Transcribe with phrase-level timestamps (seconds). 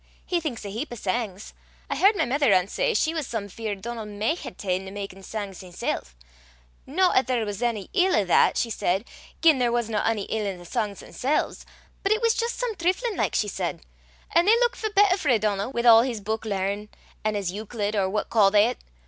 [0.25, 1.53] He thinks a heap o' sangs.
[1.87, 4.91] I h'ard my mither ance say she was some feart Donal micht hae ta'en to
[4.91, 6.05] makin' sangs himsel';
[6.87, 9.05] no 'at there was ony ill i' that, she said,
[9.43, 11.67] gien there wasna ony ill i' the sangs themsel's;
[12.01, 13.81] but it was jist some trifflin' like, she said,
[14.31, 16.87] an' they luikit for better frae Donal, wi' a' his buik lear,
[17.23, 18.79] an' his Euclid or what ca' they 't?